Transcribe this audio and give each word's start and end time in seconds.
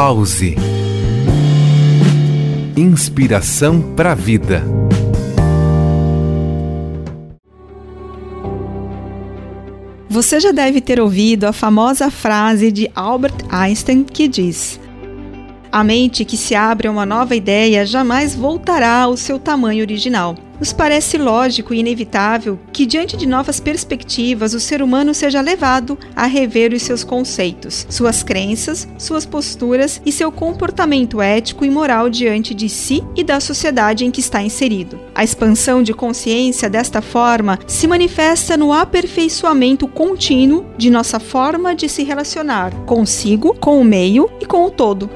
Pause. 0.00 0.54
Inspiração 2.76 3.82
para 3.96 4.12
a 4.12 4.14
vida. 4.14 4.62
Você 10.08 10.38
já 10.38 10.52
deve 10.52 10.80
ter 10.80 11.00
ouvido 11.00 11.46
a 11.46 11.52
famosa 11.52 12.12
frase 12.12 12.70
de 12.70 12.88
Albert 12.94 13.44
Einstein 13.50 14.04
que 14.04 14.28
diz: 14.28 14.78
A 15.72 15.82
mente 15.82 16.24
que 16.24 16.36
se 16.36 16.54
abre 16.54 16.86
a 16.86 16.92
uma 16.92 17.04
nova 17.04 17.34
ideia 17.34 17.84
jamais 17.84 18.36
voltará 18.36 19.00
ao 19.00 19.16
seu 19.16 19.36
tamanho 19.36 19.82
original. 19.82 20.36
Nos 20.58 20.72
parece 20.72 21.16
lógico 21.16 21.72
e 21.72 21.78
inevitável 21.78 22.58
que, 22.72 22.84
diante 22.84 23.16
de 23.16 23.26
novas 23.26 23.60
perspectivas, 23.60 24.54
o 24.54 24.60
ser 24.60 24.82
humano 24.82 25.14
seja 25.14 25.40
levado 25.40 25.96
a 26.16 26.26
rever 26.26 26.72
os 26.72 26.82
seus 26.82 27.04
conceitos, 27.04 27.86
suas 27.88 28.22
crenças, 28.24 28.88
suas 28.98 29.24
posturas 29.24 30.02
e 30.04 30.10
seu 30.10 30.32
comportamento 30.32 31.22
ético 31.22 31.64
e 31.64 31.70
moral 31.70 32.10
diante 32.10 32.54
de 32.54 32.68
si 32.68 33.04
e 33.14 33.22
da 33.22 33.38
sociedade 33.38 34.04
em 34.04 34.10
que 34.10 34.20
está 34.20 34.42
inserido. 34.42 34.98
A 35.14 35.22
expansão 35.22 35.82
de 35.82 35.94
consciência, 35.94 36.68
desta 36.68 37.00
forma, 37.00 37.58
se 37.66 37.86
manifesta 37.86 38.56
no 38.56 38.72
aperfeiçoamento 38.72 39.86
contínuo 39.86 40.66
de 40.76 40.90
nossa 40.90 41.20
forma 41.20 41.74
de 41.74 41.88
se 41.88 42.02
relacionar 42.02 42.74
consigo, 42.84 43.54
com 43.54 43.80
o 43.80 43.84
meio 43.84 44.28
e 44.40 44.46
com 44.46 44.64
o 44.64 44.70
todo 44.70 45.08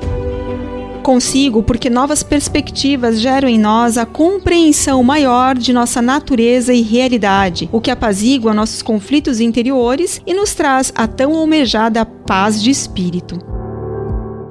consigo 1.02 1.62
porque 1.62 1.91
novas 1.91 2.23
perspectivas 2.23 3.20
geram 3.20 3.48
em 3.48 3.59
nós 3.59 3.98
a 3.98 4.06
compreensão 4.06 5.02
maior 5.02 5.55
de 5.55 5.73
nossa 5.73 6.01
natureza 6.01 6.73
e 6.73 6.80
realidade, 6.80 7.69
o 7.70 7.80
que 7.80 7.91
apazigua 7.91 8.55
nossos 8.55 8.80
conflitos 8.80 9.41
interiores 9.41 10.23
e 10.27 10.33
nos 10.33 10.55
traz 10.55 10.92
a 10.95 11.06
tão 11.06 11.34
almejada 11.34 12.06
paz 12.06 12.62
de 12.62 12.70
espírito. 12.70 13.38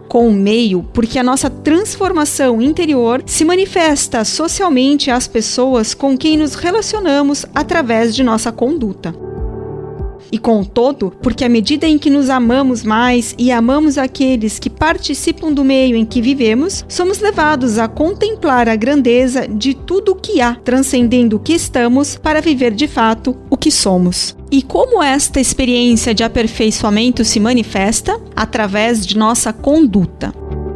Com 0.07 0.27
o 0.27 0.33
meio, 0.33 0.83
porque 0.93 1.17
a 1.17 1.23
nossa 1.23 1.49
transformação 1.49 2.61
interior 2.61 3.23
se 3.25 3.45
manifesta 3.45 4.25
socialmente 4.25 5.09
às 5.09 5.25
pessoas 5.27 5.93
com 5.93 6.17
quem 6.17 6.38
nos 6.38 6.53
relacionamos 6.53 7.45
através 7.55 8.13
de 8.13 8.21
nossa 8.21 8.52
conduta 8.52 9.30
e 10.31 10.37
com 10.37 10.63
todo, 10.63 11.13
porque 11.21 11.43
à 11.43 11.49
medida 11.49 11.87
em 11.87 11.97
que 11.97 12.09
nos 12.09 12.29
amamos 12.29 12.83
mais 12.83 13.35
e 13.37 13.51
amamos 13.51 13.97
aqueles 13.97 14.59
que 14.59 14.69
participam 14.69 15.51
do 15.51 15.63
meio 15.63 15.95
em 15.95 16.05
que 16.05 16.21
vivemos, 16.21 16.85
somos 16.87 17.19
levados 17.19 17.77
a 17.77 17.87
contemplar 17.87 18.69
a 18.69 18.75
grandeza 18.75 19.47
de 19.47 19.73
tudo 19.73 20.13
o 20.13 20.15
que 20.15 20.41
há, 20.41 20.55
transcendendo 20.55 21.37
o 21.37 21.39
que 21.39 21.53
estamos 21.53 22.15
para 22.15 22.41
viver 22.41 22.71
de 22.71 22.87
fato 22.87 23.35
o 23.49 23.57
que 23.57 23.71
somos. 23.71 24.35
E 24.52 24.61
como 24.61 25.02
esta 25.02 25.39
experiência 25.39 26.13
de 26.13 26.23
aperfeiçoamento 26.23 27.23
se 27.23 27.39
manifesta? 27.39 28.19
Através 28.35 29.05
de 29.05 29.17
nossa 29.17 29.53
conduta. 29.53 30.33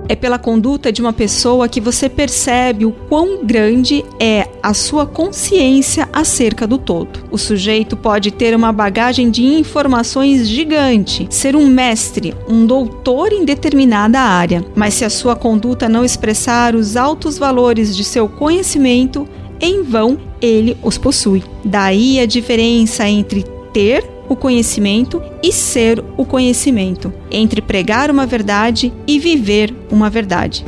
É 0.08 0.16
pela 0.16 0.38
conduta 0.38 0.92
de 0.92 1.02
uma 1.02 1.12
pessoa 1.12 1.68
que 1.68 1.82
você 1.82 2.08
percebe 2.08 2.86
o 2.86 2.92
quão 2.92 3.44
grande 3.44 4.06
é 4.20 4.48
a 4.62 4.74
sua 4.74 5.06
consciência 5.06 6.08
acerca 6.14 6.68
do 6.68 6.78
todo. 6.78 7.24
O 7.32 7.38
sujeito 7.38 7.98
pode 7.98 8.32
ter 8.32 8.56
uma 8.56 8.72
bagagem 8.72 9.30
de 9.32 9.44
informações 9.44 10.48
gigante, 10.48 11.28
ser 11.30 11.56
um 11.56 11.68
mestre, 11.68 12.36
um 12.48 12.66
doutor 12.66 13.34
em 13.34 13.44
determinada 13.44 14.20
área, 14.20 14.64
mas 14.76 14.94
se 14.94 15.06
a 15.06 15.10
sua 15.10 15.36
conduta 15.36 15.90
não 15.90 16.06
expressar 16.06 16.76
os 16.76 16.96
altos 16.96 17.38
valores 17.38 17.96
de 17.96 18.04
seu 18.04 18.30
conhecimento, 18.30 19.28
em 19.60 19.82
vão 19.82 20.18
ele 20.42 20.78
os 20.84 20.98
possui. 20.98 21.44
Daí 21.64 22.20
a 22.20 22.26
diferença 22.26 23.08
entre 23.08 23.55
ter 23.76 24.10
o 24.30 24.38
conhecimento 24.38 25.22
e 25.44 25.52
ser 25.52 26.02
o 26.16 26.24
conhecimento, 26.24 27.12
entre 27.30 27.62
pregar 27.62 28.10
uma 28.10 28.26
verdade 28.26 28.94
e 29.06 29.20
viver 29.20 29.76
uma 29.92 30.10
verdade. 30.10 30.64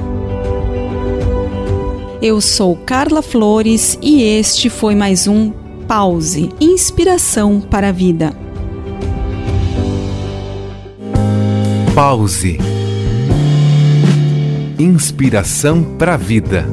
Eu 2.21 2.41
sou 2.41 2.75
Carla 2.75 3.21
Flores 3.21 3.97
e 4.01 4.21
este 4.23 4.69
foi 4.69 4.93
mais 4.93 5.25
um 5.25 5.53
Pause 5.87 6.49
Inspiração 6.59 7.61
para 7.61 7.87
a 7.87 7.91
Vida. 7.93 8.33
Pause 11.95 12.57
Inspiração 14.77 15.95
para 15.97 16.15
a 16.15 16.17
Vida. 16.17 16.65